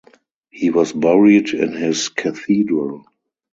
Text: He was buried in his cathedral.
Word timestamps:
He 0.49 0.71
was 0.71 0.93
buried 0.93 1.53
in 1.53 1.73
his 1.73 2.09
cathedral. 2.09 3.05